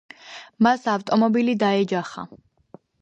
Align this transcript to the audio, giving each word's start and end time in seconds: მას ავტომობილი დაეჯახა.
მას 0.67 0.87
ავტომობილი 0.93 1.55
დაეჯახა. 1.65 2.25